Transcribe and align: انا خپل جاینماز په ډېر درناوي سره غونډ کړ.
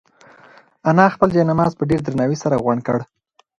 انا 0.89 1.05
خپل 1.15 1.27
جاینماز 1.35 1.71
په 1.75 1.83
ډېر 1.89 2.01
درناوي 2.03 2.37
سره 2.43 2.61
غونډ 2.63 2.81
کړ. 2.87 2.97